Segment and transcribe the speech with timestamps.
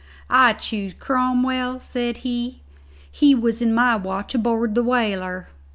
[0.31, 2.63] "I choose Cromwell," said he;
[3.11, 5.49] "he was in my watch aboard the whaler."